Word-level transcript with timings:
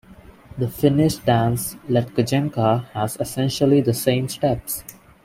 The 0.57 0.67
Finnish 0.67 1.17
dance 1.17 1.75
Letkajenkka 1.87 2.85
has 2.89 3.17
essentially 3.19 3.81
the 3.81 3.93
same 3.93 4.27
steps. 4.29 4.83